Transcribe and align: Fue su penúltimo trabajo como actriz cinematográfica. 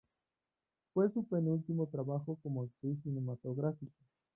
Fue 0.95 1.11
su 1.11 1.25
penúltimo 1.25 1.85
trabajo 1.85 2.35
como 2.41 2.63
actriz 2.63 2.97
cinematográfica. 3.03 3.93